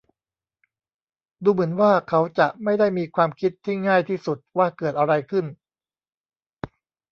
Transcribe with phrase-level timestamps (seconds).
[1.43, 5.45] ดูเหมือนว่าเขาจะไม่ได้มีความคิดที่ง่ายที่สุดว่าเกิดอะไรขึ้น